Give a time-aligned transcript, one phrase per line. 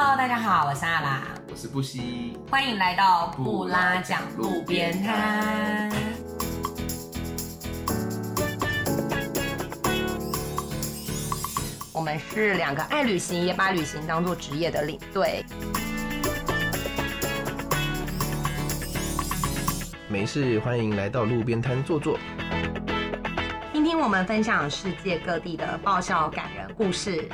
[0.00, 5.90] Hello，大家好，我是阿拉，我是布西，欢迎来到布拉讲路边摊。
[11.92, 15.44] 我们是两个爱旅行也把旅行当做职业的领队。
[20.06, 22.16] 没事，欢迎来到路边摊坐坐。
[23.72, 27.28] 听听我们分享世界各地的爆笑感人故事。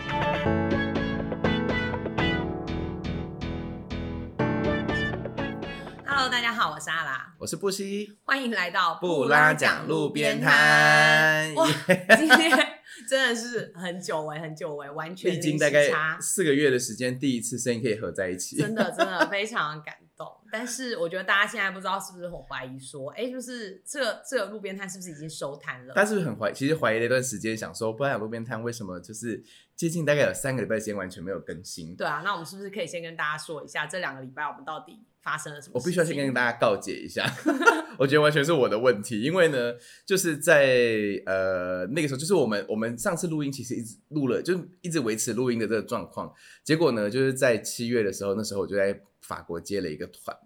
[6.35, 11.55] 大家好，我是阿拉，我是布西，欢迎来到布拉讲路边摊。
[11.55, 11.65] 哇，
[12.19, 12.51] 今天
[13.09, 15.89] 真的是很久违，很久违，完全历经大概
[16.21, 18.57] 四个月的时间，第一次声音可以合在一起。
[18.57, 20.27] 真的真的非常感动。
[20.51, 25.93] 但是我觉得大家现在不知道是不是很怀疑说，哎，就是这个这个路边摊是不是已经收摊了？
[25.95, 29.41] 但是很怀，其实怀疑了一段时间，想说布拉讲路边摊为什么就是
[29.77, 31.95] 接近大概有三个礼拜时间完全没有更新。
[31.95, 35.73] 对啊，那我们是不是可以先跟大家说一下这两个礼拜我们到底发生了什么？
[35.75, 37.25] 我必须要先跟大家告解一下，
[37.99, 39.73] 我觉得完全是我的问题，因为呢，
[40.05, 40.67] 就是在
[41.25, 46.31] 呃那个时候，就是我们我们上次录音其实一直录了，就一直维持录音的这个状况。
[46.63, 50.37] 结果呢，就是在七月的时候，那时候我就在法国接了一个团，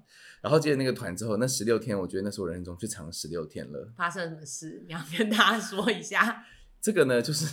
[0.41, 3.93] 然后接了那个团之后，那十六天，我觉得那是我人生中最长的十六天了。
[3.97, 4.85] 发生了什么事？
[4.87, 6.45] 你要跟大家说一下，
[6.81, 7.53] 这个呢，就是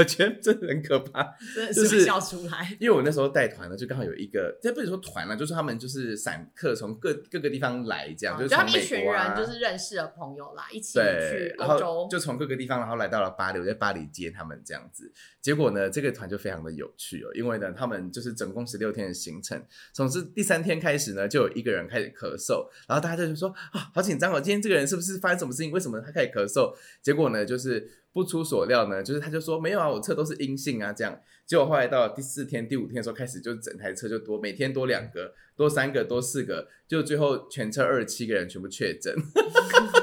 [0.00, 1.22] 我觉得真的很可怕，
[1.54, 2.74] 真的就是是笑出来。
[2.80, 12.08] 因为我那时候带团呢，就刚好有一个，这不是说团了，就是他们就是散客从各各个地方来，这样、就是就他们一群人就是认识的朋友啦，一起去，欧洲。
[12.10, 15.12] 就从各个地方，然后来到了巴黎，我在巴黎接他们这样子。
[15.42, 19.62] 结果呢，这个团就非常的有趣哦，因为呢，他们就是总共十六天的行程，
[19.92, 25.70] 从是第三天开始呢，就有一个人开始咳嗽，然后大家就说啊，好紧张哦，今天这个人是不是发生什么事情？
[25.70, 26.74] 为什么他开始咳嗽？
[27.02, 31.20] 结果呢，就是不出所料呢，就是他就说没有啊，我测都是阴性啊，这样。
[31.46, 39.14] 结果后来到第四天、第五天的时候开始，就整台车就多，每天多两个，多三个，多四个，就最后全车二十七个人全部确诊。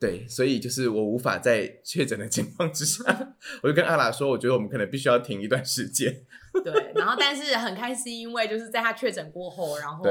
[0.00, 3.04] 对，所以就是我无法在确诊的情况之下，
[3.62, 6.24] 我就跟阿拉说，我觉得我们可能必须要停一段时间。
[6.64, 10.04] 对，然后但是很开心，因为就是在他确诊过后，然后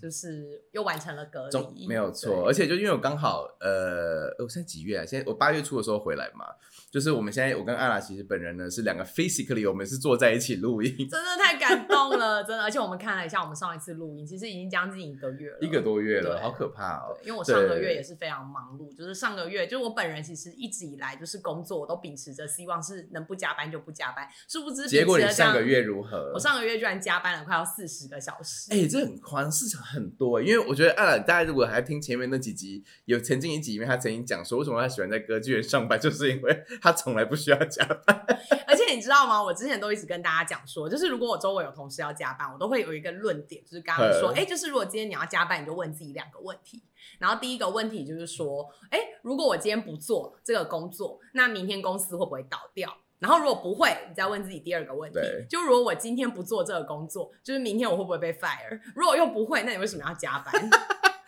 [0.00, 5.06] 就是又完成了隔中离，没有错，而且就因为我刚好呃，我现在几月啊？
[5.06, 6.46] 现在我八月初的时候回来嘛，
[6.96, 12.62] 就是我们现在我跟阿拉其实本人呢是两个 physically 我们是坐在一起录音，真的太感动了，真的。
[12.64, 17.14] 而且我们看了一下，我们上一次录音其实已经将近一个月了，一个多月了，好可怕哦。
[17.22, 26.32] 因为我上个月也是非常忙碌，就是上个月，就是我本人其实一直以来就是工作，我都秉持着希望是能不加班就不加班，殊不知结果你上个月如何？
[26.32, 38.24] 我上个月居然加班了快要四十个小时，哎、这很宽，市场很多、因为我觉得啊，大家如果还听前面那几集，有曾经一集里面他曾经讲说，为什么他喜欢在歌剧院上班，就是因为他从来不需要加班。
[38.64, 39.42] 而且你知道吗？
[39.42, 46.80] 我之前都一直跟大家讲说，就是如果我周围有同事要加班，我都会有一个论点，就是刚刚说，嗯哎、就是如果今天你要加班，你就问自己两个问题。
[47.18, 52.96] 然后第一个问题就是说，哎，如果我今天不做这个工作，那明天公司会不会倒掉？
[53.18, 55.18] 然后如果不会，你再问自己第二个问题，
[55.48, 58.78] 就如果我今天不做这个工作，就是明天我会不会被 fire？
[58.94, 60.52] 如果又不会，那你为什么要加班？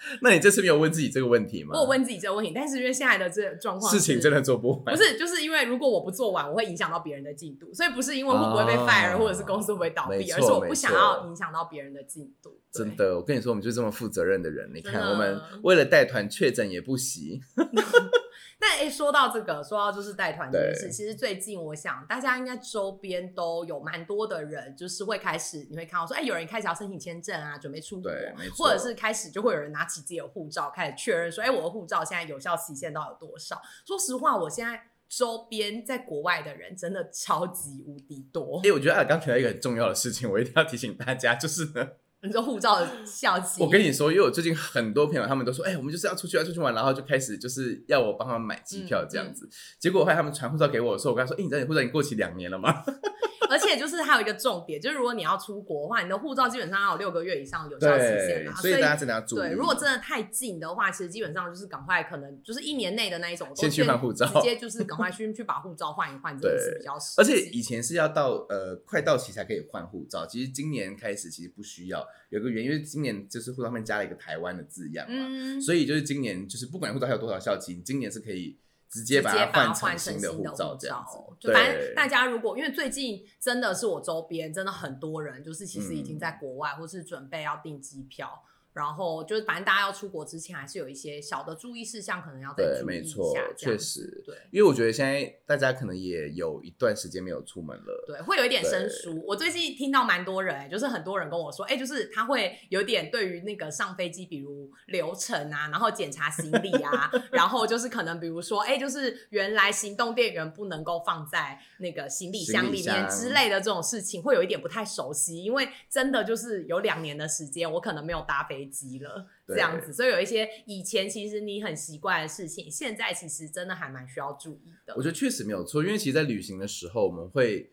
[0.22, 1.70] 那你这次没有问自己这个问题吗？
[1.74, 12.58] 我有问自己这个问题，但是因为现在的这个状况事情真的做不完，不是，就是因为如果我不做完，我会影响到别人的进度，所以不是因为会不会被哦 fire、或者是公司会不会倒闭，而是我不想要影响到别人的进度。
[12.70, 14.70] 真，的，我跟你说，我们就是这么负责任的人。
[14.74, 17.40] 你看，我们为了带团确诊也不惜，
[18.60, 28.10] 那诶，说到这个，说到就是带团这件事，其实最近我想大家应该周边都有蛮多的人，就是会开始你会看到说，哎，有人开始要申请签证啊，准备出国
[28.56, 33.62] 或者是开始就会有人拿起自己的护照开始确认说，哎，我的护照现在有效期限到底有多少？
[33.86, 38.72] 说实话，我现在周边在国外的人真的超级无敌多哎、。
[38.72, 41.88] 我觉得啊，刚提到一个很重要的事情，我一定要提醒大家，就是呢，
[42.22, 49.46] 你说护照的效期，我跟你说，因为我最近很多朋友他们都说，哎、我们就是要出去，要出去玩，然后就开始就是要我帮他们买机票这样子。
[49.46, 52.84] 嗯结果后来他们传护照给我的时候，我跟他说，哎、你知道你护照已经过期两年了吗？
[53.48, 59.40] 而且就是还有一个重点，就是如果你要出国的话，你的护照基本上要有六个月以上有效期限嘛，所以大家真的要注意。
[59.40, 67.14] 对，如果真的太近的话，其实基本上就是赶快，可能就是一年内的那一种，先去换护照直接就是赶快去去把护照换一换， 真的是比较实。
[67.18, 78.58] 而且以前是要到呃快到期才可以换护照，其实今年开始其实不需要，有个原因，因为今年就是护照上面加了一个台湾的字样嘛，嗯，所以就是今年就是不管护照还有多少效期，你今年是可以
[78.88, 81.18] 直接把它换换成新的护照这样子。
[81.38, 88.42] 就反正大家如果因为最近真的是我周边真的很多人，就是其实已经嗯在国外、或是准备要订机票。
[88.78, 94.36] 然后就是反正大家要出国之前，还是有一些小的注意事项，可能要再对，注意一没错下，这样确实，对。
[94.52, 99.22] 因为我觉得现在大家可能也有一段时间没有出门了，对，会有一点生疏。
[99.26, 119.26] 我最近听到蛮多人、欸，就是很多人跟我说，哎、就是他会有点对于那个上飞机，比如流程啊，然后检查行李啊，然后就是可能比如说，哎、就是原来行动电源不能够放在那个行李箱里行李箱面之类的这种事情，会有一点不太熟悉，因为真的就是有两年的时间，我可能没有搭飞机了。
[119.46, 125.02] 这样子，所以有一些以前其实你很习惯的事情，现在其实真的还蛮需要注意的我。
[125.02, 127.70] 觉得确实没有错，因为其实，在旅行的时候，我们会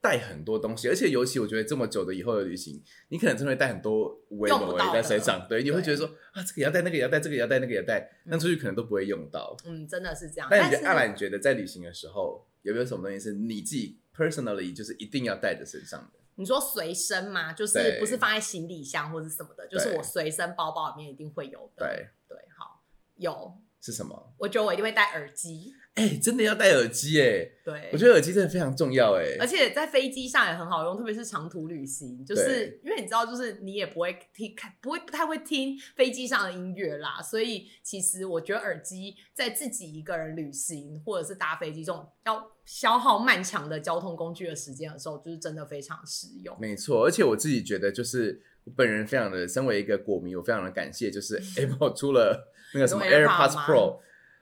[0.00, 9.56] 带很多东西，而且尤其我觉得这么久的以后的旅行，你可能真的会带很多微博用不到的在身上，对，你会觉得说啊，这个也要带，那个也要带，这个也要带，那个也要带，那出去可能都不会用到。
[9.64, 10.48] 嗯，真的是这样。
[10.50, 16.20] 那你觉得阿兰，你觉得在旅行的时候，有没有什么东西是你自己 personally 就是一定要带在身上的？
[16.36, 17.52] 你说随身吗？
[17.52, 21.84] 就是不是放在行李箱或者什么的，就是我随身包包里面一定会有的。
[21.84, 22.82] 对，对，好，
[23.16, 23.58] 有。
[23.80, 24.34] 是什么？
[24.38, 25.72] 我觉得我一定会戴耳机。
[25.96, 46.54] 哎、真的要戴耳机哎，对，我觉得耳机真的非常重要哎，而且在飞机上也很好用，特别是长途旅行，就是因为你知道，就是你也不会听，看不会不太会听飞机上的音乐啦，所以其实我觉得耳机在自己一个人旅行或者是搭飞机这种要消耗漫长的交通工具的时间的时候，就是真的非常实用。
[46.60, 54.00] 没错，而且我自己觉得，就是我本人非常的，身为一个果迷，我非常的感谢，就是 Apple 出了那个什么 AirPods Pro。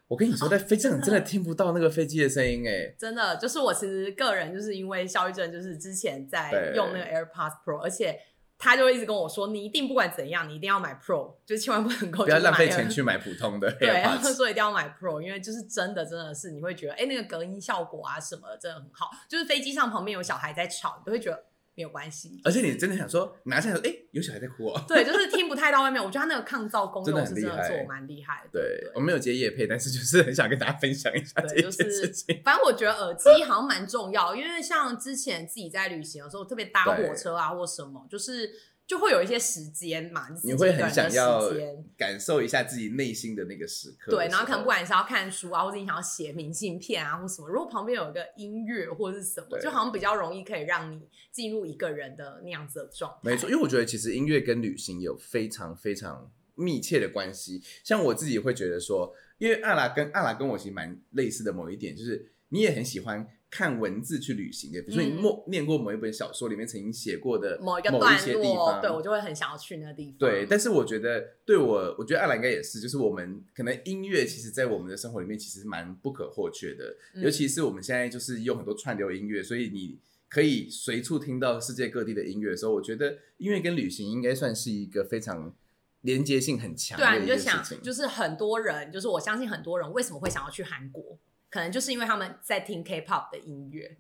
[0.08, 8.20] 我跟你说，在飞机上真的 听不到那个飞机的声音，哎，真的，就是我其实个人就是因为肖玉正，就是之前在用那个 AirPods Pro，而且
[8.56, 14.16] 他就会一直跟我说，你一定不管怎样，你一定要买 Pro，就千万不能够不要浪费钱去买普通的 对，他。
[14.32, 19.10] 说一定要买 Pro，因为就是真的真的是你会觉得，哎、那个隔音效果啊什么的真的很好。
[19.28, 22.40] 就是飞机上旁边有小孩在吵，你都会觉得没有关系。
[22.44, 24.84] 而且你真的想说，拿下来说，哎，有小孩在哭哦。
[24.86, 26.02] 对，就是听不太到外面。
[26.02, 28.50] 我觉得它那个抗噪功真的用是真的做得蛮厉害的。
[28.52, 32.36] 对，我没有接夜配，但是就是很想跟大家分享一下这对，就件事情。
[32.36, 38.50] 是，反正我觉得耳机好像蛮重要，因为像之前自己在旅行的时候，特别搭火车啊或什么，就是
[38.86, 41.50] 就会有一些时间嘛，你会很想要
[41.96, 44.16] 感受一下自己内心的那个时刻时。
[44.16, 51.00] 对，然后可能不管是要看书啊，或者你想要写明信片啊，或什么，如果旁边有一个音乐或者是什么，就好像比较容易可以让你
[51.32, 53.18] 进入一个人的那样子的状态。
[53.22, 57.62] 没错，因为我觉得其实音乐跟旅行有非常非常密切的关系。
[57.82, 70.14] 像我自己会觉得说，因为阿拉跟阿拉跟我其实蛮类似的某一点，就是你也很喜欢看文字去旅行的，比如说你嗯默、念过某一本小说里面曾经写过的某某一个段一些地落，方，对我就会很想要去那个地方。
[70.18, 85.54] 对，但是我觉得对我，我觉得阿兰应该也是，就是我们可能音乐其实，在我们的生活里面其实蛮不可或缺的，嗯尤其是我们现在就是用很多串流音乐，所以你可以随处听到世界各地的音乐的时候，我觉得音乐跟旅行应该算是一个非常
[86.00, 87.62] 连接性很强对啊，你就想。
[87.80, 91.16] 就是很多人，就是我相信很多人为什么会想要去韩国，
[91.54, 93.96] 可能就是因为他们在听 K-pop 的音乐。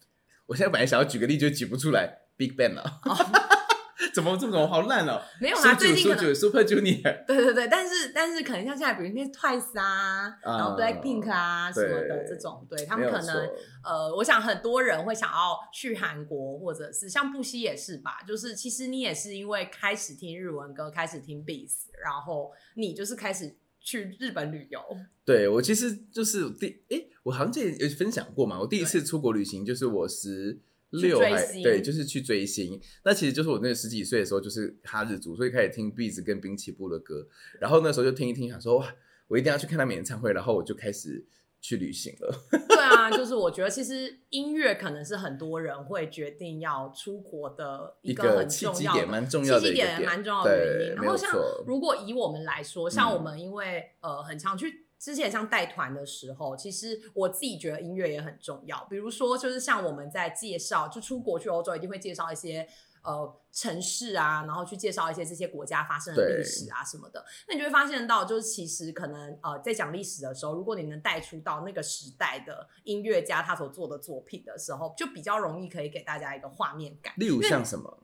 [0.46, 3.00] 我现在本来想要举个例，就举不出来 Big Bang 了，
[4.12, 5.22] 怎么这么好烂哦？
[5.40, 13.48] 没有啊，最近可能 Super Junior，对对对，但是但是可能像现在，比如那些 Twice 啊，然后 Blackpink 啊什么的对这种，对他们可能
[13.84, 24.80] 呃，我想很多人会想要去韩国，或者是像布希也是吧，就是其实你也是因为开始听日文歌，开始听 Beats，然后你就是开始去日本旅游。
[25.24, 30.60] 对我其实就是第诶，我好像之前有分享过嘛，我第一次出国旅行就是我十
[30.90, 31.30] 六还
[31.62, 32.80] 对，就是去追星。
[33.02, 37.26] 那其实就是我那个十几岁的时候，就是哈日族，所以开始听 b e a t 跟滨崎步的歌，
[37.58, 38.94] 然后那时候就听一听，想说哇，
[39.26, 41.24] 我一定要去看他们演唱会，然后我就开始
[41.60, 42.40] 去旅行了。
[42.68, 50.94] 对啊，就是我觉得其实音乐可能是很多人会决定要出国的一个很契重要的机点，蛮重要的契机一个点蛮重要的原对，因。
[50.94, 51.30] 然后像。
[51.66, 54.83] 如果以我们来说，像嗯我们因为、呃很常去。
[54.98, 58.84] 之前像带团的时候，其实我自己觉得音乐也很重要。
[58.90, 62.66] 比如说，就是像我们在介绍，就出国去欧洲，一定会介绍一些
[63.02, 67.22] 呃城市啊，然后去介绍一些这些国家发生的对历史啊什么的。
[67.46, 77.12] 那你就会发现到，就是其实可能呃在讲历史的时候，如果你能带出到那个时代的音乐家他所做的作品的时候，就比较容易可以给大家一个画面感。
[77.18, 78.00] 例如像什么？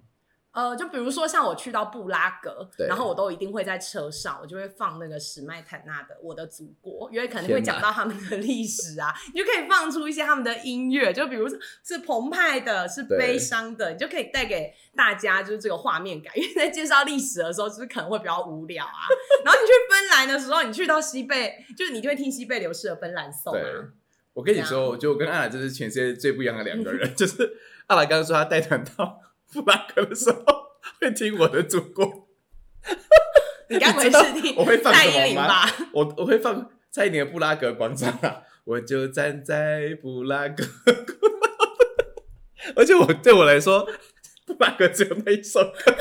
[0.53, 16.37] 呃，就比如说像我去到布拉格，然后我都一定会在车上，我就会放那个史麦坦纳的《我的祖国》，因为可能会讲到他们的历史啊，你就可以放出一些他们的音乐，就比如说是澎湃的，是悲伤的，你就可以带给大家就是这个画面感。
[16.37, 19.07] 因为在介绍历史的时候，就是可能会比较无聊啊。
[19.45, 23.85] 然后你去芬兰的时候，你去到西贝，就是你就会听西贝流士的芬兰颂对啊。，
[24.33, 27.09] 我跟你说，我觉得我跟阿拉就是全世界最不一样的两个人。
[27.15, 29.21] 就是阿拉刚刚说他带团到
[29.53, 30.45] 布拉格的时候
[31.01, 32.29] 会听我的祖国，
[33.69, 35.67] 你该不会是听我会放蔡什么吗？
[35.93, 40.65] 我我会放蔡依林的布拉格广场啊，我就站在布拉格，
[42.77, 43.89] 而且我对我来说，
[44.47, 45.95] 布拉格只有那一首歌，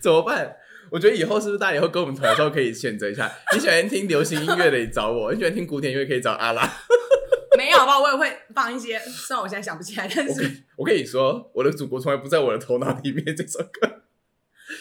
[0.00, 0.56] 怎么办？
[0.92, 6.62] 我觉得以后是不是大家以后跟我们团的时候可以选择一下，你喜欢听流行音乐的，你找我；你喜欢听古典音乐，可以找阿拉。
[7.86, 8.00] 没有吧？
[8.00, 13.24] 我也会放一些，虽然我现在想不起来，但是我跟你说，我的祖国从来不在我的头脑里面。
[13.36, 14.02] 这首歌，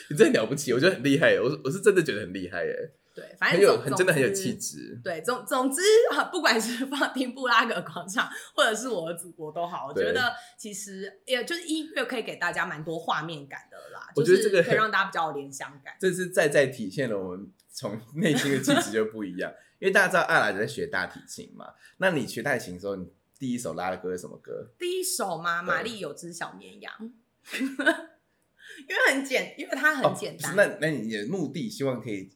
[0.09, 4.31] 你真的了不起，我觉得很厉害，我我是真的觉得很厉害耶，对，反很有正总很真的很有。
[4.31, 4.99] 气质。
[5.03, 5.81] 对，总总之，
[6.31, 15.93] 不管是放听布拉格广场，或者是我的祖国都好，我觉得其实也就是音乐可以给大家蛮多画面感的啦，我觉得这个可以让大家比较有联想感。
[15.99, 19.51] 这是再再体现了我们从内心的气质就不一样。
[19.81, 24.71] 因为大家知道艾拉在学大提琴嘛，那你学大提琴的时候，你第一首拉的歌是什么歌？
[24.77, 26.93] 第一首嘛，对玛丽有只小绵羊，
[27.57, 30.51] 因为很简，因为它很简单。
[30.51, 32.31] 哦那那你的目的希望可以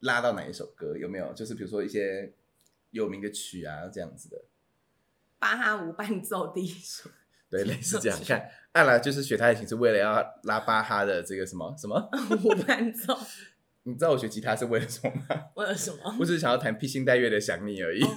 [0.00, 0.96] 拉到哪一首歌？
[0.96, 1.32] 有没有？
[1.34, 2.32] 就是比如说一些
[2.92, 4.42] 有名的曲啊，这样子的。
[5.38, 7.10] 巴哈无伴奏第一首，
[7.50, 8.18] 对，类似这样。
[8.24, 12.08] 看，艾拉就是学大提琴是为了要拉巴哈的这个什么什么？
[12.42, 13.14] 无伴奏，
[13.86, 15.44] 你知道我学吉他是为了什么吗？
[15.54, 16.16] 为了什么？
[16.18, 18.02] 我只是想要弹披星戴月的想你而已。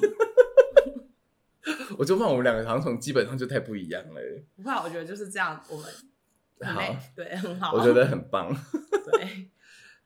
[1.97, 4.21] 我就怕我们两个好像从基本上就太不一样了。
[4.55, 5.85] 不会啊，我觉得就是这样，我们
[6.59, 7.73] 很好，对，很好。
[7.73, 8.51] 我觉得很棒。
[9.11, 9.49] 对，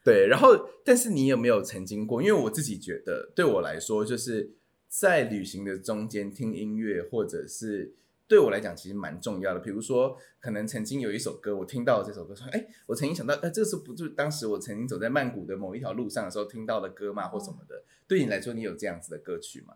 [0.03, 2.21] 对，然后但是你有没有曾经过？
[2.21, 4.51] 因为我自己觉得，对我来说，就是
[4.89, 7.93] 在旅行的中间听音乐，或者是
[8.27, 9.59] 对我来讲其实蛮重要的。
[9.59, 17.83] 比如说，可能曾经有一首歌，我听到这首歌，说，哎，我曾经想到，哎，这是不就当时我曾经走在曼谷的某一条路上的时候听到的歌嘛，或什么的。
[18.07, 19.73] 对你来说，你有这样子的歌曲吗？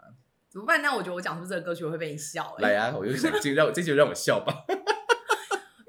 [0.50, 0.82] 怎么办？
[0.82, 4.66] 那我觉得我讲出这个歌曲我会被你笑、欸，来啊，我就想就让我这就让我笑吧。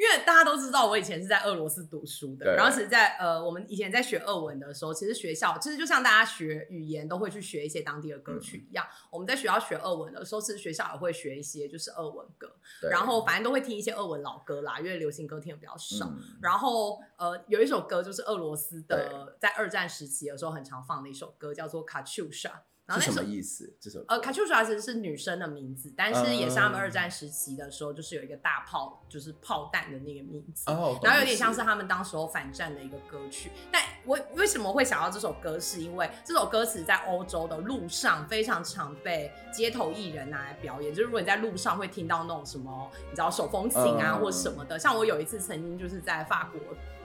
[0.08, 12.50] 因为大家都知道我以前是在俄罗斯读书的，然后其实在呃我们以前在学俄文的时候，其实学校其实就像大家学语言都会去学一些当地的歌曲一样，我们在学校学俄文的时候，其实学校也会学一些就是俄文歌，
[12.90, 16.06] 然后反正都会听一些俄文老歌啦，因为流行歌听的比较少。
[16.06, 16.18] 嗯。
[16.40, 22.48] 然后呃，有一首歌就是俄罗斯的，在二战时期的时候很常放的一首歌，叫做《卡秋莎》。
[22.88, 23.76] 然后是那首什么意思？
[23.78, 30.70] 这首歌呃，卡秋莎其实是女生的名字，但是也是他们嗯二战时期的时候，就是有一个大炮，就是炮弹的那个名字。
[30.70, 33.50] 哦，然后有点像是他们当时候反战的一个歌曲。
[33.70, 40.90] 但我为什么会想到这首歌，是因为这首歌词在欧洲的路上非常常被街头艺人拿来表演。
[40.94, 44.78] 就是如果你在路上会听到那种什么，你知道手风琴啊、嗯或什么的。
[44.78, 46.60] 像我有一次曾经就是在法国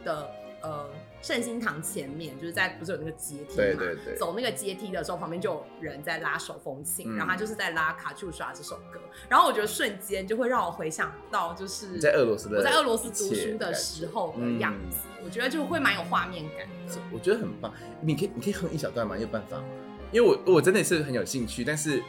[0.06, 0.32] 的
[0.64, 0.90] 呃
[1.22, 3.56] 圣心堂前面，就是在不是有那个阶梯嘛？
[3.56, 17.02] 对对对，走那个阶梯的时候，旁边就有人在拉手风琴，嗯然后他就是在拉《卡秋莎》这首歌，然后我觉得瞬间就会让我回想到，就是在俄罗斯的我在俄罗斯读书的时候的嗯样子，我觉得就会蛮有画面感的。
[17.14, 17.74] 我觉得很棒。
[18.02, 19.16] 你可以，你可以哼一小段吗？
[19.16, 19.64] 你有办法吗？
[20.12, 22.04] 因为我我真的是很有兴趣，但是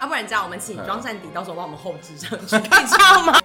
[0.00, 3.38] 要、不然这样，我们请嗯庄善迪到时候帮我们后置上去，可以这样吗？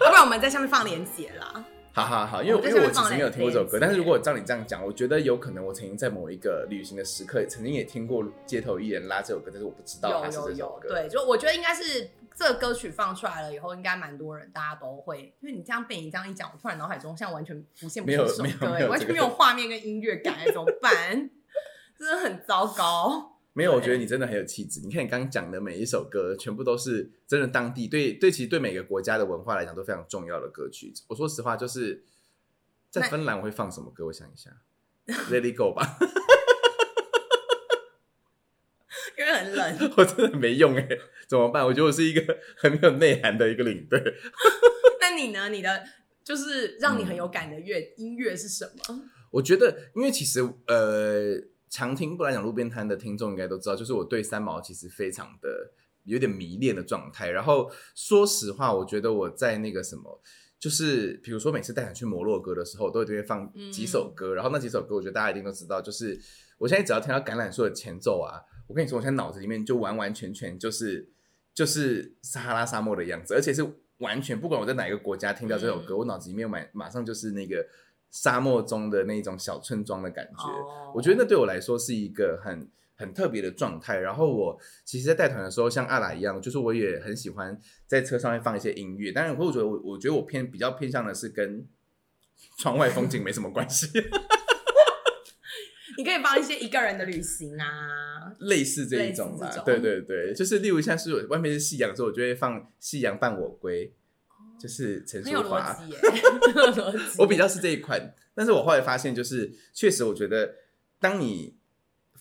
[0.00, 1.64] 要 不然我们在下面放链接啦。
[1.92, 10.88] 好好好，因为因为我下面放其实没有听过这首歌，但是如果照你这样讲，我觉得有可能我曾经在某一个旅行的时刻，曾经也听过街头艺人拉这首歌，但是我不知道它是有有有。
[10.88, 21.30] 对，就我觉得应该是这个歌曲放出来了以后，应该蛮多人大家都会，因为你这样被你这样一讲，我突然脑海中现在完全浮现不出这首歌，完全没有画面跟音乐感，怎么办？
[21.98, 23.37] 真的很糟糕。
[23.58, 24.78] 没有，我觉得你真的很有气质。
[24.84, 30.94] 你看你刚刚讲的每一首歌，全部都是真的当地对对，其实对每个国家的文化来讲都非常重要的歌曲。
[31.08, 32.04] 我说实话，就是
[32.88, 34.06] 在芬兰我会放什么歌？
[34.06, 34.52] 我想一下
[35.28, 35.98] ，Let It Go 吧，
[39.18, 39.92] 因为很冷。
[39.96, 40.88] 我真的没用哎，
[41.26, 41.66] 怎么办？
[41.66, 44.00] 我觉得我是一个 很没有内涵的一个领队。
[45.02, 45.48] 那你呢？
[45.48, 45.82] 你的
[46.22, 49.02] 就是让你很有感的乐、音乐是什么？
[49.32, 55.72] 我觉得，因为其实呃，常听不来讲路边摊的听众应该都知道，就是我对三毛其实非常的
[56.04, 57.30] 有点迷恋的状态。
[57.30, 60.20] 然后说实话，我觉得我在那个什么。
[60.60, 65.80] 就是比如说，每次带你去摩洛哥的时候，都一定会放几首歌，然后那几首歌，我觉得大家一定都知道。
[65.80, 66.20] 就是
[66.58, 71.08] 我现在只要听到橄榄树的前奏啊，我跟你说，我现在脑子里面就完完全全就是
[71.54, 73.64] 就是撒哈拉沙漠的样子，而且是
[73.98, 77.64] 完全不管我在哪一个国家听到这首歌，嗯我脑子里面马马上就是那个
[78.10, 80.44] 沙漠中的那种小村庄的感觉。
[80.44, 83.98] 哦我觉得那对我来说是一个很很特别的状态。
[83.98, 89.12] 然后我其实，在带团的时候，像阿拉一样，就是我也很喜欢在车上面放一些音乐。
[89.12, 91.66] 当然，我觉得我我觉得我偏比较偏向的是跟
[92.56, 93.86] 窗外风景没什么关系，
[95.98, 99.50] 你可以放一些一个人的旅行啊， 类似这一种吧。
[99.66, 103.86] 对对对，就是例如像是外面是夕阳的时候，我就会放《夕阳伴我归》。
[104.58, 105.72] 就是陈淑华。
[105.74, 107.16] 辑耶， 很有逻辑。
[107.18, 110.54] 我比较是这一款，但是我后来发现，就是确实，我觉得
[111.00, 111.56] 当你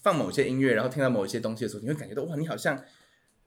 [0.02, 2.82] 放某些音乐，然后听到某一些东西的时候，你会感觉到哇，你好像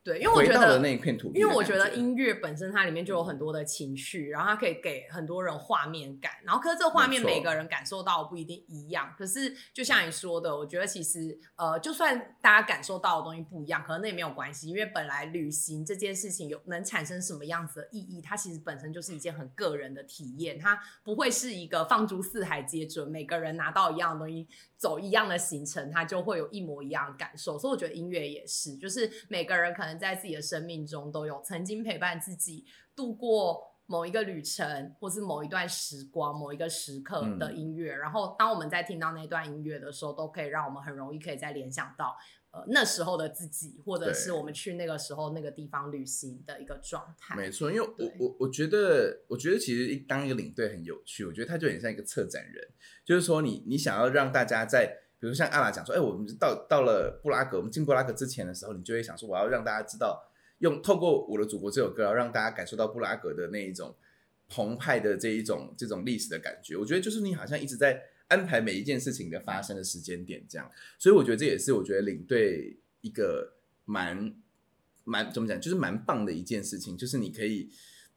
[0.03, 1.47] 对，因为我觉得那一片土地因。
[1.47, 9.15] 为我觉得音乐本身它里面就有很多的情绪，然后它可以给很多人画面感，然后可是这个画面每个人感受到不一定一样。
[9.19, 24.49] 可是就像你说的，我觉得其实呃，就算大家感受到的东西不一样，可能那也没有关系，因为本来旅行这件事情有能产生什么样子的意义，它其实本身就是一件很个人的体验，它不会是一个放诸四海皆准，每个人拿到一样的东西。
[24.81, 32.65] 走一样的行程，他就会有一模一样的感受，所以我觉得音乐也是，就是每个人可能在自己的生命中都有曾经陪伴自己
[32.97, 37.95] 度过某一个旅程，或是某一段时光、某一个时刻的音乐。
[37.95, 42.17] 然后，当我们在听到那段音乐的时候，都可以让我们很容易可以再联想到
[42.53, 47.37] 呃那时候的自己，或者是我们去那个时候那个地方旅行的一个状态。
[47.37, 52.69] 没错，因为我我我觉得，我觉得其实一当一个领队很有趣，我觉得他就很像一个策展人，
[53.05, 54.87] 就是说你你想要让大家在，
[55.19, 60.29] 比如像阿拉讲说，哎，我们到到了布拉格，我们进布拉格之前的时候，你就会想说，我要让大家知道，
[60.59, 63.95] 用透过我的祖国这首歌，要让大家感受到布拉格的那一种
[64.49, 66.77] 澎湃的这一种这种历史的感觉。
[66.77, 74.35] 我觉得就是你好像一直在安排每一件事情的发生的时间点，这样，所以我觉得这也是我觉得领队一个蛮
[75.05, 77.69] 蛮怎么讲，就是蛮棒的一件事情，就是你可以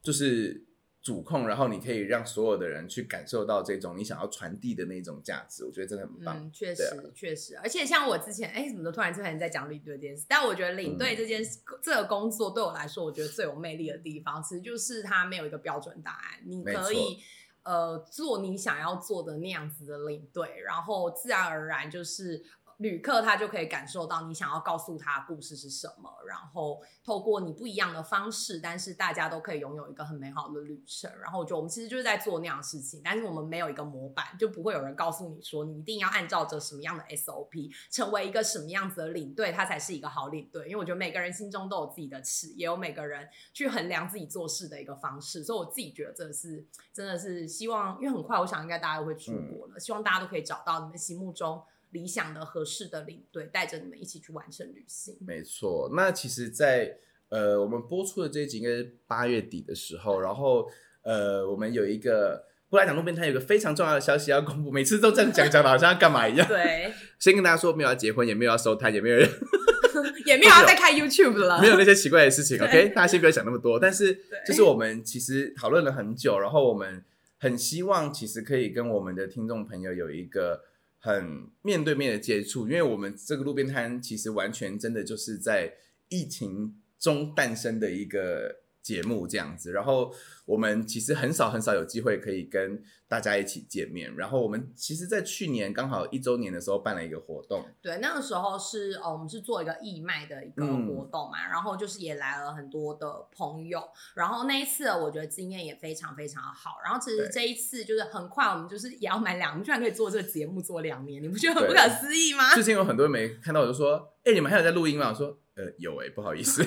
[0.01, 0.63] 就是
[1.01, 6.37] 主控，然后你可以让所有的人去感受到这种你想要传递的那种价值，我觉得真的很棒。
[6.37, 10.25] 嗯，确实确实，而且像我之前，哎，怎么突然之前在讲领队这件事？
[10.29, 17.17] 但我觉得领队这件事，这个工作对我来说，我觉得最有魅力的地方，其实就是它没有一个标准答案，你可以
[17.63, 22.43] 呃做你想要做的那样子的领队，然后自然而然就是。
[22.83, 31.09] 旅客他就可以感受到你想要告诉他的故事是什么，然后透过你不一样的方式，但是大家都可以拥有一个很美好的旅程。
[31.21, 40.65] 然后我觉得我们其实就是在做那样的事情，但是我们没有一个模板，就不会有人告诉你说你一定要按照着什么样的 SOP 成为一个什么样子的领队，他才是一个好领队。
[40.65, 45.41] 因为我觉得每个人心中都有自己的尺，也有每个人去衡量自己做事的一个方式。
[45.41, 51.63] 所以我自己觉得这是真的是希望，因为很快我想应该大家都会出国了，希望大家都可以找到你们心目中。
[51.93, 55.15] 理想的、合适的领队，带着你们一起去完成旅行。
[55.25, 56.97] 没错，那其实在，
[57.29, 60.67] 呃我们播出的这一集应该是八月底的时候，然后
[61.03, 66.47] 呃我们有一个布莱讲路边摊有一个非常重要的消息要公布，每次都这样讲讲的好像要干嘛一样。
[66.47, 69.29] 对，先跟大家说，没有要结婚，也没有要收摊，也没有人
[70.25, 72.57] 也没有要再开 YouTube 了， 没有那些奇怪的事情。
[72.63, 73.79] OK，大家先不要想那么多。
[73.79, 77.03] 但是就是我们其实讨论了很久，然后我们
[77.37, 80.63] 很希望其实可以跟我们的听众朋友有一个
[81.03, 85.73] 很面对面的接触，因为我们这个路边摊其实完全真的就是在
[86.07, 89.73] 疫情中诞生的一个节目这样子。
[89.73, 94.13] 然后我们其实很少很少有机会可以跟大家一起见面。
[94.15, 103.81] 然后我们其实，在去年刚好一周年的时候办了一个活动，对，那个时候是呃，我们是做一个义卖的一个嗯活动嘛，然后就是也来了很多的朋友，
[104.15, 112.53] 然后那一次我觉得经验也非常非常好，然后其实这一次就是很快我们就是也要满两，我们居然可以做这个节目做两年，你不觉得很不可思议吗？
[112.53, 116.65] 最近有很多人没看到，我就说：“哎、你们还有在录音吗？”我说：“呃，有哎、不好意思。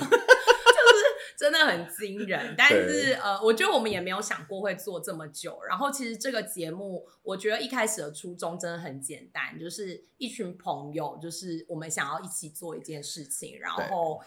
[1.39, 5.63] 真的很惊人，但是呃，我觉得我们也没有想过会做这么久。
[5.69, 14.21] 然后其实这个节目，我觉得一开始的初衷真的很简单，就是一群朋友，就是我们想要一起做一件事情，然后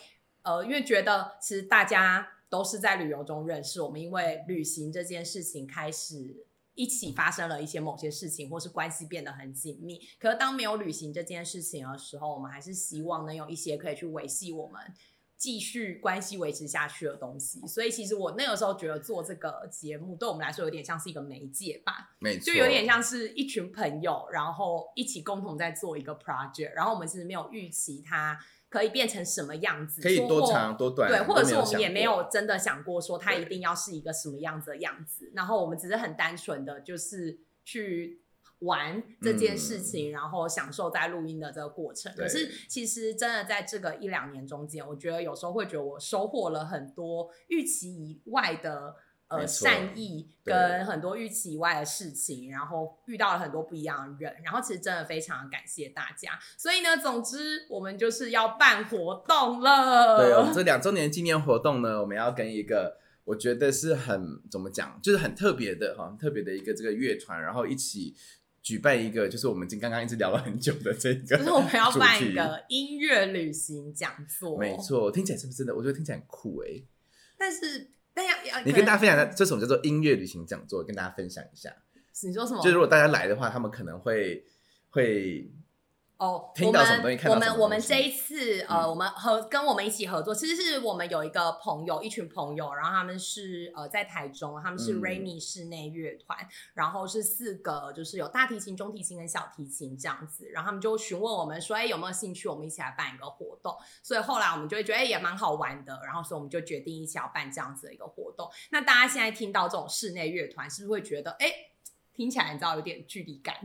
[0.44, 6.46] 呃，因为觉得其实大家都是在旅游中认识，我们因为旅行这件事情开始。
[6.76, 10.00] 一起发生了一些某些事情，或是关系变得很紧密。
[10.18, 14.80] 可是当没有旅行这件事情的时候，我们还是希望能有一些可以去维系我们
[15.40, 17.66] 继续关系维持下去的东西。
[17.66, 26.74] 所以其实我那个时候觉得做这个节目对我们来说有点像是一个媒介吧，”没错，就有点像是一群朋友，然后一起共同在做一个 project。
[26.76, 38.22] 然后我们其实没有预期它可以变成什么样子，可以多长多短，对，或者是我们也没有真的想过说它一定要是一个什么样子的样子，然后我们只是很单纯的就是去
[38.60, 42.14] 玩这件事情，然后享受在录音的这个过程。
[42.16, 48.96] 可是其实真的在这个一两年中间，我觉得有时候会觉得我收获了很多预期以外的。
[49.30, 56.32] 呃，善意跟很多预期以外的事情，然后遇到了很多不一样的人，然后其实真的非常感谢大家。
[56.58, 60.18] 所以呢，总之我们就是要办活动了。
[60.18, 68.16] 对，我们这两周年纪念活动呢，我们要跟一个我觉得是很怎么讲，就是很特别的哈，很特别的一个这个乐团，然后一起
[68.70, 72.24] 举办一个，就是我们已经刚刚一直聊了很久的这个，就是我们要办。
[72.24, 74.78] 一个音乐旅行讲座，没。
[74.78, 75.76] 错，听起来是不是真的？
[75.76, 76.68] 我觉得听起来很酷哎、
[77.36, 81.76] 但是，但要要你跟大家分享一下这种叫做音乐旅行讲座，跟大家分享一下。
[82.22, 82.62] 你说什么？
[82.62, 84.46] 就如果大家来的话，他们可能会
[84.92, 85.52] 会
[86.20, 96.38] 哦，听到什么东西看到我们什么东西我们这一次呃，嗯我们合跟我们一起合作，其实是我们有一个朋友，一群朋友，然后他们是呃在台中，他们是嗯 Remy 室内乐团，
[96.74, 103.74] 然后是四个就是有大提琴、中提琴跟小提琴这样子，然后他们就询问我们说，哎有没有兴趣，我们一起来办一个活动。
[104.04, 108.52] 所以后来我们就会觉得，哎也蛮好玩的，然后所以我们就决定一起要办这样子的一个活动。
[108.72, 111.50] 那大家现在听到这种室内乐团，是不是会觉得，哎，
[112.14, 113.56] 听起来你知道有点距离感？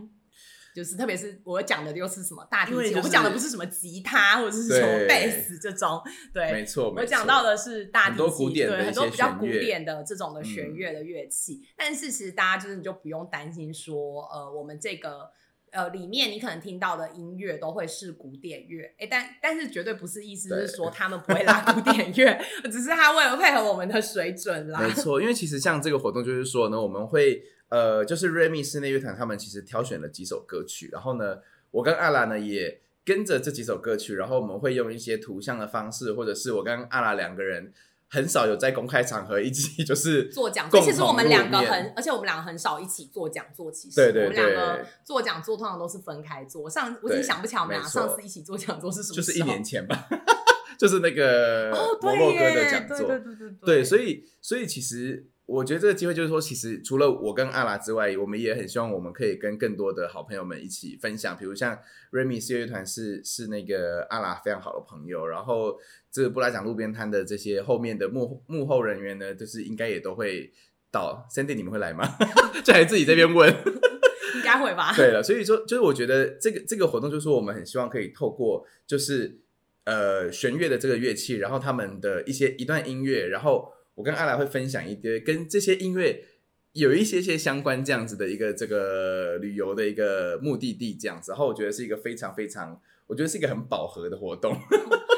[0.75, 15.31] 就是特别是我讲的又是什么大提琴，就是我讲的不是什么吉他或者是什么对贝斯这种，对，没错，我讲到的是大提琴，很多古典的对，很多比较古典的这种的嗯弦乐的乐器，但是其实大家就是你就不用担心说，呃，我们这个。
[15.75, 24.81] 呃，里面你可能听到的音乐都会是古典乐，哎，但但是绝对不是意思是说他们不会拉古典乐， 只是他为了配合我们的水准啦。
[24.81, 27.43] 没错，因为其实像这个活动就是说呢，我们会
[27.75, 31.39] 呃，就是 Remy 室内乐团他们其实挑选了几首歌曲，然后呢，
[31.73, 37.73] 我跟阿拉呢也跟着这几首歌曲，然后我们会用一些图像的方式，或者是我跟阿拉两个人
[38.09, 43.73] 很少有在公开场合一起 就是做讲座，共其实我们两个很，而且我们两个很少一起做讲座。
[43.73, 46.71] 其实对对我们两个对做讲座通常都是分开做。
[46.71, 50.07] 上我已经想不起来我们俩上次一起做讲座是什么，就是一年前吧，
[50.79, 61.79] 就是那个哦，摩对洛哥的耶讲座，对对对对对，所以所以其实我觉得这个机会就是说，其实除了我跟阿拉之外，我们也很希望我们可以跟更多的好朋友们一起分享，比如像
[62.13, 65.79] Remy 四乐团是是那个阿拉非常好的朋友，然后
[66.11, 70.53] 这个布拉奖路边摊的这些后面的幕幕后人员呢，就是应该也都会
[70.91, 71.27] 到。
[71.31, 72.09] Sandy 你们会来吗？
[72.65, 73.55] 就还自己这边问。
[74.35, 74.93] 应该会吧？
[74.97, 79.39] 对了，所以说就是我觉得这个这个活动，就是说我们很希望可以透过就是
[79.85, 86.25] 呃弦乐的这个乐器，然后他们的一些一段音乐，然后我跟阿来会分享一堆跟这些音乐
[86.73, 94.57] 有一些些相关这样子的一个这个旅游的一个目的地这样子，然后我觉得是一个非常非常，我觉得是一个很饱和的活动。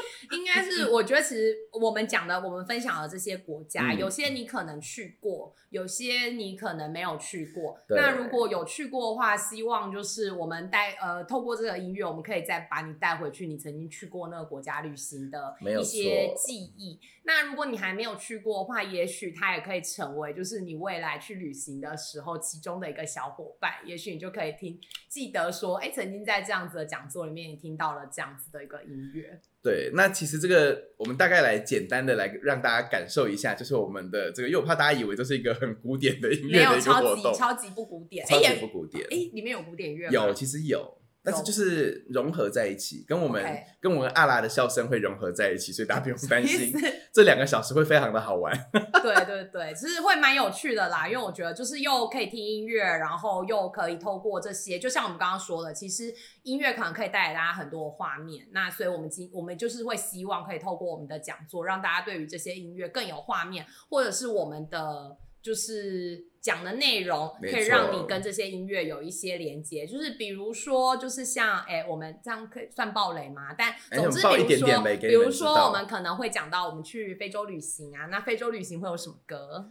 [0.77, 7.77] 是，我觉得其实我们讲的，我们分享的这些国家，嗯有些你可能去过，有些你可能没有去过。
[7.89, 16.99] 那如果有去过的话，希望就是我们带呃，透过这个音乐，我们可以再把你带回去你曾经去过那个国家旅行的一些记忆。
[17.23, 23.73] 那如果你还没有去过的话，也许它也可以成为就是你未来去旅行的时候其中的一个小伙伴。
[23.85, 29.41] 也许你就可以听，记得说，哎，曾经在这样子的讲座里面，你听到了这样子的一个音乐。
[29.61, 30.66] 对，那其实这个
[30.97, 39.05] 我们大概来简单的来让大家感受一下，就是我们的这个，因为我怕大家以为这是一个很古典的音乐的一个活动，超级不古典，哎超级不古典。
[39.11, 40.13] 哎，里面有古典乐吗？
[40.13, 40.96] 有，其实有，
[41.27, 43.43] 但是就是融合在一起，跟我们
[43.81, 46.73] 跟我们阿拉的笑声会融合在一起，所以大家不用担心，
[47.13, 48.57] 这两个小时会非常的好玩。
[49.03, 56.13] 对 对对，其实会蛮有趣的啦，因为我觉得就是又可以听音乐，然后又可以透过这些，就像我们刚刚说的，其实
[56.43, 58.47] 音乐可能可以带给大家很多画面。
[58.53, 69.85] 那所以我们今我们就是会希望可以透过我们的讲座，让大家对于这些音乐更有画面，或者是我们的就是讲的内容，可以让你跟这些音乐有一些连接。
[69.85, 73.53] 就是比如说，就是像哎，我们这样可以算暴雷吗？
[73.57, 79.69] 但哎总之，比如说，比如说我们可能会讲到我们去非洲旅行啊，那非洲旅行会有什么歌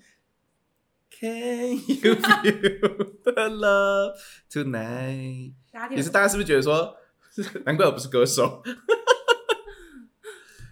[1.18, 4.18] ？Can you feel the love
[4.50, 5.54] tonight？
[5.72, 6.94] 大家听也是大家是不是觉得说，
[7.64, 8.62] 难怪我不是歌手？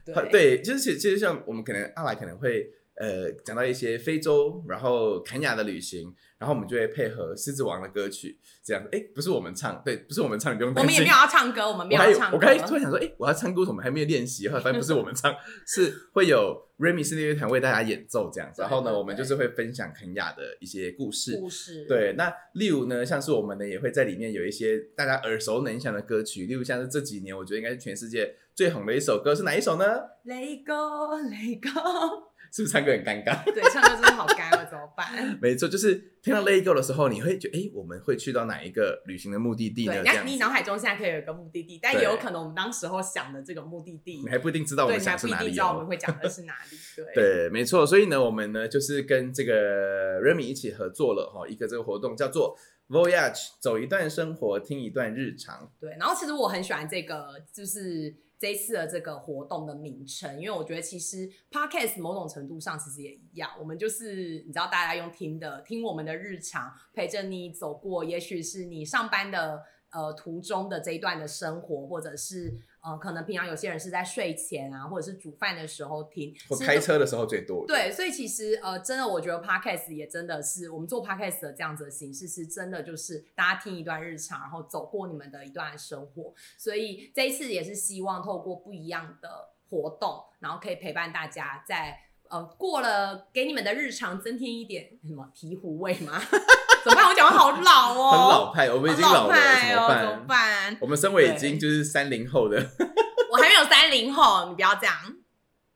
[0.05, 8.83] 对对，就是其实像我们可能阿来可能会呃讲到一些非洲，然后肯亚的旅行，然后我们就会配合狮子王的歌曲，这样。
[8.93, 11.13] 哎，不是我们唱，对，不是我们唱，你不用担心我们也没有。
[11.13, 12.37] 要唱歌，我们没有有要唱歌。
[12.37, 14.49] 我刚才突然想说，哎，我要唱歌，为什么还没有练习？
[14.49, 15.35] 后来发现不是我们唱，
[15.67, 18.63] 是会有 Remy 室内乐团为大家演奏这样子。
[18.63, 21.37] 然后呢，我们就是会分享肯亚的一些故事。
[21.37, 29.85] 故事，对，那例如呢，像是我们呢也会在里面有一些大家耳熟能详的歌曲，例如像是这几年我觉得应该是全世界最红的一首歌是哪一首呢
[30.25, 32.34] ？，Let go, Let go。
[32.55, 33.43] 是不是唱歌很尴尬？
[33.53, 35.37] 对，唱歌真的好干，我怎么办？
[35.43, 39.95] 没错，就是听到 Let It Go 的时候，你会觉得，哎，我们会去到哪一个旅行的目的地呢？
[39.95, 45.89] 对，这样你脑海中现在可以有一个目的地，但也有可能我们当时候想的这个目的地你，还不一定知道我对，们想是哪里不一定知道我们哦。
[45.89, 46.79] 会讲的是哪里。
[46.95, 52.57] 对，对，没错，所以呢，我们呢就是跟这个 Remy 一起合作了哈，一个这个活动叫做
[52.89, 55.73] Voyage，走一段生活，听一段日常。
[55.81, 58.15] 对，然后其实我很喜欢这个，就是
[58.45, 72.53] 这一次的这个活动的名称，因为我觉得其实 podcast 某种程度上其实也一样，我们就是你知道大家用听的，听我们的日常，陪着你走过，也许是你上班的呃途中的这一段的生活，或者是
[72.85, 77.65] 呃，可能平常有些人是在睡前啊，或者是煮饭的时候听，或开车的时候最多。
[77.67, 86.35] 对，所以其实呃，真的，我觉得 podcast 也真的是我们做 podcast 的这样子的形式，是真的就是大家听一段日常，然后走过你们的一段生活。
[86.59, 91.99] 所以这一次也是希望透过不一样的活动，然后可以陪伴大家在
[92.31, 96.21] 呃过了给你们的日常增添一点什么醍醐味吗？
[96.85, 97.09] 怎么办？
[97.09, 100.27] 我讲话好老哦，很老派，我们已经好老派哦，怎么办？
[100.27, 100.79] 办？
[100.81, 102.57] 我们身为已对经就是三零后的，
[103.33, 104.95] 我还没有三零后，你不要这样，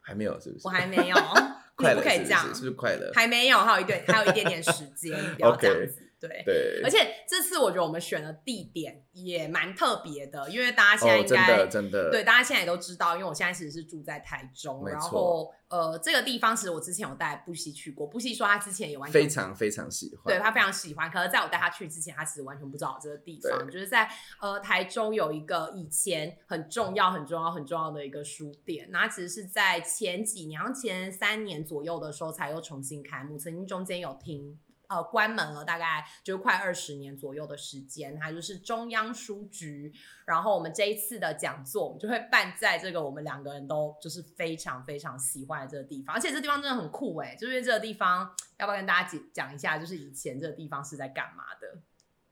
[0.00, 0.66] 还没有是不是？
[0.66, 1.22] 我还没有， 你
[1.76, 3.10] 快了，不可以这样是不是，快乐？
[3.14, 6.07] 还没有，还有一点，还有一点点时间，你不要这样子。
[6.20, 20.24] 对，对，而且这次我觉得我们选的地点也蛮特别的，因为大家现在应该、的真的，对大家现在也都知道，因为我现在其实是住在台中，然后呃这个地方其实我之前有带布西去过，布西说他之前也完全非常非常喜欢。
[20.24, 34.58] 对他非常喜欢，可是在我带他去之前，他其实完全不知道有这个地方，就是在呃台中有一个以前很重要、很重要、很重要的一个书店，那它其实是在前几年，前三年左右的时候才又重新开幕，曾经中间有停。
[34.88, 38.18] 呃，关门了，大概就快二十年左右的时间。
[38.18, 39.92] 它就是中央书局，
[40.24, 51.80] 然后我们这一次的讲座，我们就会办在这个我们两个人都就是非常非常喜欢的这个地方，而且这地方真的很酷哎、就是这个地方，要不要跟大家讲讲一下，就是以前这个地方是在干嘛的？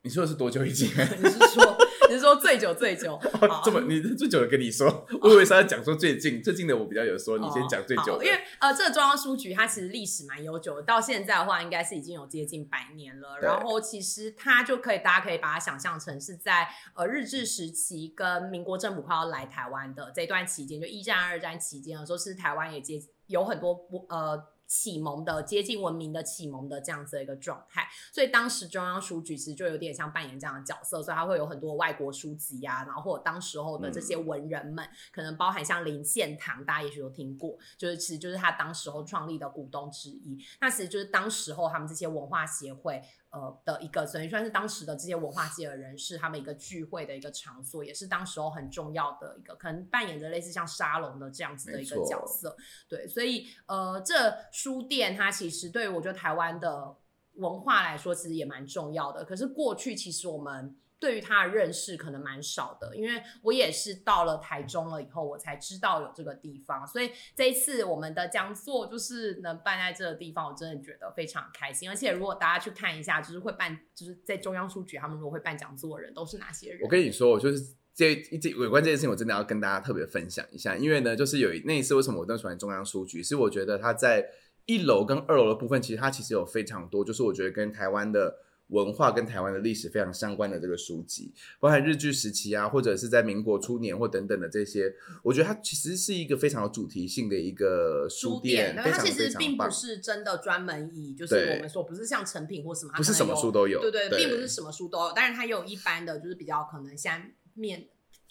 [0.07, 0.89] 你说的是多久以前？
[1.21, 1.77] 你是说
[2.09, 3.19] 你是说醉酒醉酒？
[3.19, 13.41] 好这么你最久的跟你说，我以为是要讲说最近最近的我比较有说，你先讲最久因为呃，这个中央书局它其实历史蛮悠久的，到现在的话应该是已经有接近百年了。
[13.41, 24.41] 然后其实它就可以，大家可以把它想象成是在呃日治时期跟民国政府快要来台湾的这段期间，就一战、二战期间的时候，是台湾也接有很多不呃。
[24.67, 40.39] 启蒙的接近文明的启蒙的这样子的一个状态，所以当时中央书局其实就有点像扮演这样的角色，所以它会有很多外国书籍啊，然后或者当时候的这些文人们，可能包含像林献堂，大家也许有听过，就是其实就是他当时候创立的股东之一。
[40.61, 43.03] 那其实就是当时候他们这些文化协会
[43.37, 52.57] 呃的一个，等于算是当时的这些文化界的人士他们一个聚会的一个场所，也是当时候很重要的一个，可能扮演着类似像沙龙的这样子的一个角色。
[52.89, 56.97] 对，所以呃，这书店它其实对于我觉得台湾的
[57.35, 59.23] 文化来说，其实也蛮重要的。
[59.23, 66.87] 可是过去其实我们对于他的认识可能蛮少的，因为我也是到了台中了以后，我才知道有这个地方。
[66.87, 71.87] 所以这一次我们的讲座就是能办在这个地方，我真的觉得非常开心。
[71.89, 76.81] 而且如果大家去看一下，就是会办，就是在中央书局他们如果会办讲座的人都是哪些人？
[76.83, 84.27] 我跟你说，我就是这这有关这件事情，我真的要跟大家特别分享一下，因为呢，就是有那一次为什么我更喜欢中央书局，是我觉得它在
[84.65, 88.46] 一楼跟二楼的部分，其实它其实有非常多，就是我觉得跟台湾的。
[88.69, 99.27] 文化跟台湾的历史非常相关的这个书籍，包含日据时期啊，或者是在民国初年或等等的这些，我觉得它其实是一个非常有主题性的一个书店，它其实。
[99.39, 107.21] 并不是真的专门以，就是我们说不是像成品或什么，它不是什么书都有，对对，对，并不是什么书都有，但是它也有一般的，就是比较可能像
[107.53, 107.87] 面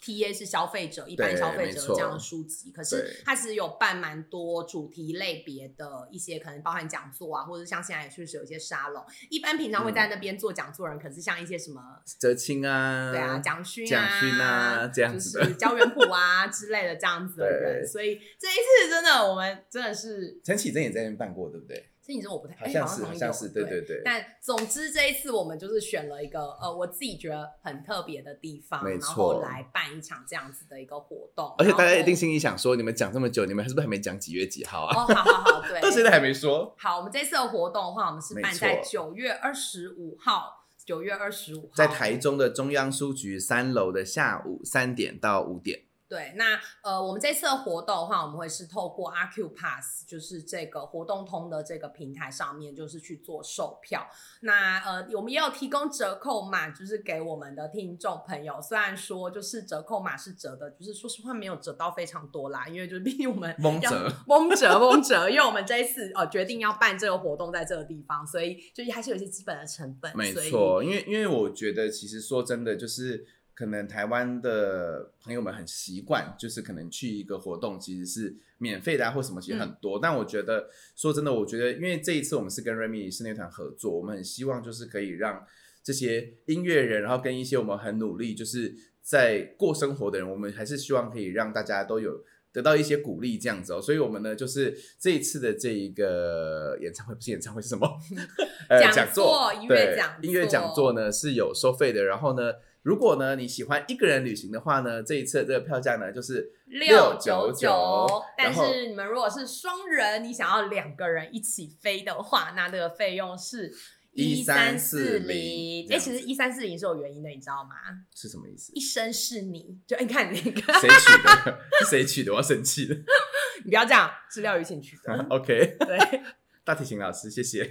[0.06, 11.82] T A 是消费者，一般消费者这样的书籍，可是它其实有办蛮多主题类别的一些，可能包含讲座啊，或者像现在也确实有一些沙龙，一般平常会嗯在那边做讲座的人，可是像一些什么。
[12.20, 21.90] 哲青啊，对啊，蒋勋蒋勋啊这样子就是焦元溥啊 之类的这样子的人，所以这一次真的我们真的是陈启贞也在那边办过，对不对？
[22.06, 24.00] 这你说我不太，哎好像是，好有好像是，对对对。
[24.04, 31.52] 但总之这一次我们就是选了一个呃我自己觉得很特别的地方，没然后来办一场这样子的一个活动。
[31.58, 35.02] 而且大家一定心里想说，你们讲这么久，你们是不是还没讲几月几号啊？
[35.02, 36.72] 哦，好好好， 对，到现在还没说。
[36.78, 54.06] 好，我们这次的活动的话，我们是办在错九月二十五号，九月二十五号在台中的中央书局三楼的下午三点到五点，对，那呃，我们这次的活动的话，我们会是透过 RQ Pass，就是这个活动通的这个平台上面，就是去做售票。
[54.42, 58.62] 那呃，我们也有提供折扣码，就是给我们的听众朋友。
[58.62, 70.16] 虽然说就是折扣码是折的，就是说实话没有折到非常多啦，因为就是毕竟我们要蒙折蒙折蒙折，因为我们这一次呃决定要办这个活动在这个地方，所以就是还是有一些基本的成本。
[70.16, 70.84] 没错。
[70.84, 79.98] 因为因为我觉得，其实说真的，就是可能台湾的朋友们很习惯，就是可能去一个活动其实是免费的啊，或什么其实很多。
[79.98, 85.44] 但我觉得说真的，我觉得因为这一次我们是跟 Remy 室内团合作，我们很希望就是可以让
[85.82, 92.22] 这些音乐人，然后跟一些我们很努力就是在过生活的人，我们还是希望可以让大家都有。
[92.52, 97.86] 得到一些鼓励，这样子哦，所以我们呢，就是这一次的这一个演唱会，不是演唱会是什么？
[98.70, 102.54] 呃，讲讲座音乐对讲音乐讲座座呢是有收费的，然后呢，
[102.86, 108.06] 如果呢你喜欢一个人旅行的话呢，这一次的这个票价呢就是六九九，
[108.38, 113.74] 但是你们如果是双人，你想要两个人一起飞的话，那这个费用是
[114.12, 115.88] 一三四零。
[115.90, 117.74] 哎，其实一三四零是有原因的，你知道吗？
[118.14, 118.70] 是什么意思？
[118.72, 121.58] 一生是你，就你看那个谁取的？
[121.82, 122.30] 是谁取的？
[122.30, 122.94] 我要生气了。
[123.64, 125.12] 你不要这样，是廖雨晴取的。
[125.28, 126.22] OK，对，
[126.62, 127.68] 大提琴老师，谢谢。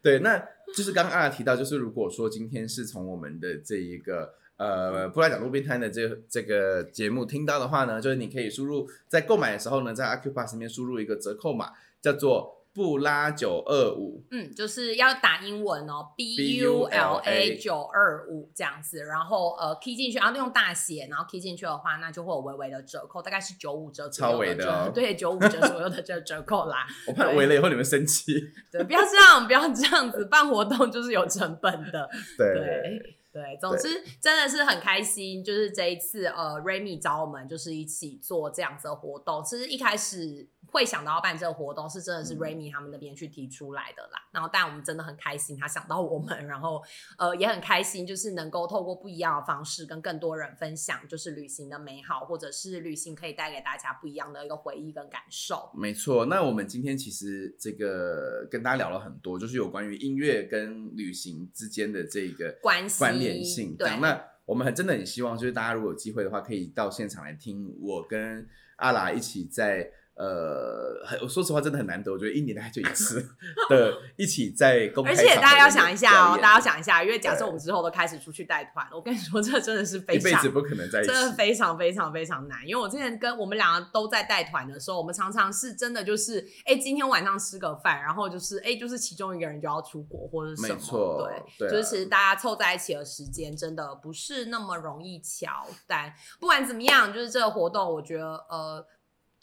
[0.00, 0.38] 对，那
[0.76, 14.24] 就是刚刚阿提到，就是如果说今天是从我们的这一个呃布拉讲路边摊的这这个节目听到的话呢，就是你可以输入在购买的时候呢，在 Acupass 里面输入一个折扣码，叫做布拉九二五。
[14.30, 26.86] 嗯，就是要打英文哦，B U L A 九二五这样子，然后呃 key 进去，然后用大写，然后 key 进去的话，那就会有微微的折扣，大概是九五折左右超微的哦对，九五折左右的这个折扣啦。
[27.06, 28.40] 我怕围了以后你们生气。
[28.70, 32.08] 对，不要这样，不要这样子，办活动就是有成本的。
[32.38, 39.42] 对对对，总之真的是很开心，就是这一次呃，Remy 找我们就是一起做这样子的活动。
[39.42, 44.18] 其实一开始会想到要办这个活动，是真的是嗯 Remy 他们那边去提出来的啦。
[44.32, 46.82] 然后，但我们真的很开心，他想到我们，然后
[47.18, 55.70] 呃也很开心，就是能够透过不一样的方式跟更多人分享，就是旅行的美好，或者是旅行可以带给大家不一样的一个回忆跟感受。
[55.74, 63.76] 没错，那我们今天其实这个跟大家聊了很多，就是有关于音乐跟旅行之间的这个关系关联性。
[63.78, 69.88] 这对那我们很真的很希望，就是大家如果有机会的话，可以到现场来听我跟阿拉一起在
[70.22, 73.20] 呃，很我说实话真的很难得，我觉得一年大概就一次
[73.68, 81.08] 的一起在公开而且大家要想一下哦，大家要想一下，因为假设我们之后都开始出去带团，我跟你说，这真的是非常一辈子不可能在一起。
[81.08, 81.26] 真。
[81.26, 91.70] 的非常非常非常难，因为我之前跟我们两个都在带团的时候，我们常常是真的就是，哎，今天晚上吃个饭，然后就是，哎，就是其中一个人就要出国或者是什么，没错对，对啊。
[91.72, 98.86] 就是其实大家凑在一起的时间真的不是那么容易巧，但不管怎么样，就是这个活动，我觉得呃，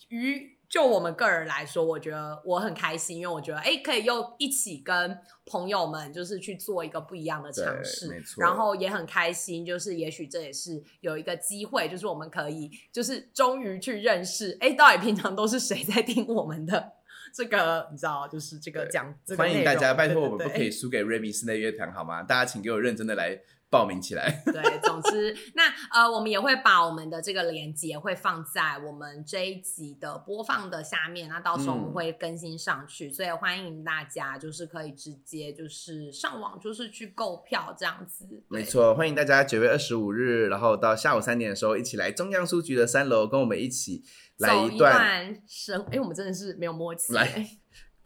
[0.09, 16.93] 于就我们个人来说，我觉得我很开心，因为我觉得哎，可以又一起跟朋友们就是去做一个不一样的尝对试没，错然后也很开心，就是也许这也是有一个机会，就是我们可以就是终于去认识，哎，到底平常都是谁在听我们的
[17.33, 22.21] 这个，你知道，就是这个对讲这个欢迎大家，拜托我们不可以输给瑞米室内乐团好吗？
[22.21, 24.41] 大家请给我认真的来报名起来。
[24.45, 38.27] 对，总之，那呃，我们也会把我们的这个链接会放在我们这一集的播放的下面，那到时候我们嗯会更新上去，所以欢迎大家就是可以直接就是上网就是去购票这样子。
[38.47, 44.03] 没，错，欢迎大家九月二十五日，然后到下午三点的时候，一起来中央书局的三楼，跟我们一起
[44.37, 44.97] 来走一段。
[44.97, 47.13] 哎，我们真的是没有默契。
[47.13, 47.58] 来哎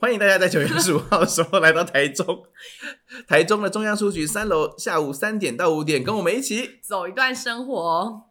[0.03, 2.43] 欢迎大家在九月二十五号的时候来到台中，
[3.25, 8.23] 台中的中央书局三楼，下午三点到五点，跟我们一起走一段生活。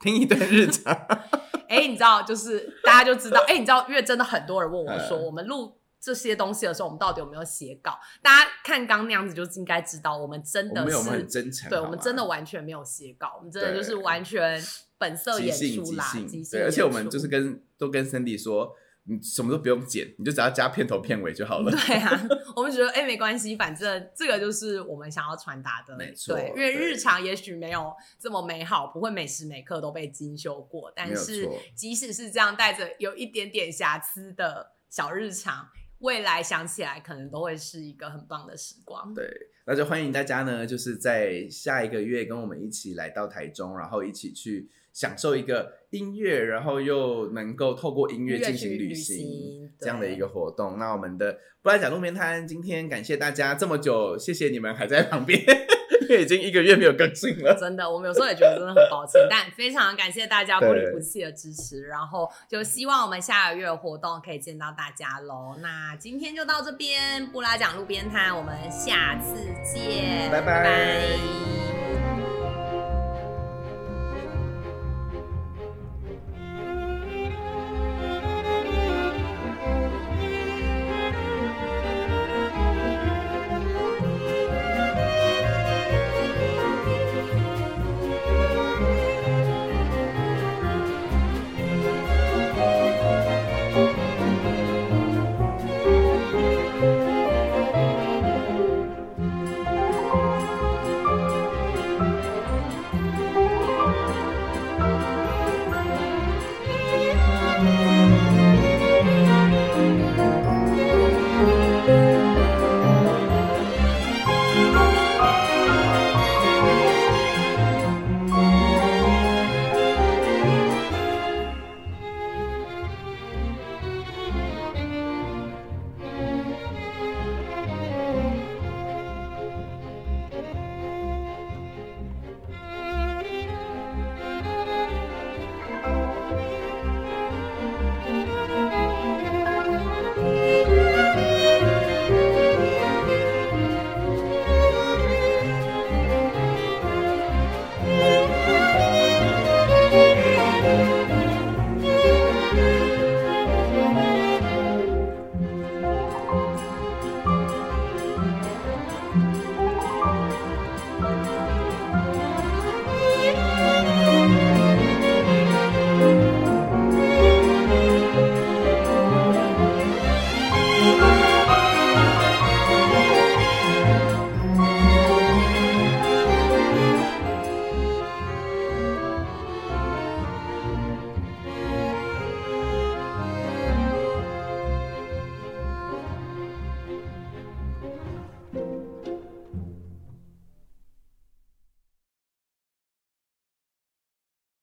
[0.00, 0.90] 听一段日常。
[1.68, 7.98] 哎，你知道，就是大家就知道，哎，你知道，因为真的很多人问我说，嗯我们录这些东西的时候，我们到底有没有写稿？
[8.22, 14.58] 大家看刚那样子就应该知道，我们真的我们有，我们是很真诚，对，好吗我们真的完全没有写稿，我们真的就是完全
[14.96, 18.74] 本色演出啦，即兴，兴对，而且我们演出就是跟都跟 Cindy 说，
[19.08, 21.70] 你什么都不用剪，你就只要加片头片尾就好了。
[21.70, 35.68] 对啊， 我们觉得哎、没关系，反正这个就是我们想要传达的，没错对，因为日常也许没有这么美好，不会每时每刻都被精修过，但是即使是这样带着有一点点瑕疵的小日常，
[36.00, 39.14] 未来想起来可能都会是一个很棒的时光。
[39.14, 39.24] 对，
[39.64, 44.68] 那就欢迎大家呢，就是在下一个月跟我们一起来到台中，然后一起去
[44.98, 50.76] 享受一个音乐，然后又能够透过音乐进行旅行行这样的一个活动。
[50.76, 55.40] 那我们的不来讲路边摊，今天感谢大家这么久，谢谢你们还在旁边，
[56.02, 57.54] 因为已经一个月没有更新了。
[57.54, 65.56] 真的，我们有时候也觉得真的很抱歉，但非常感谢大家不离不弃的支持，然后就希望我们下个月的活动可以见到大家喽。
[65.62, 71.67] 那今天就到这边，布拉讲路边摊，我们下次见，拜拜拜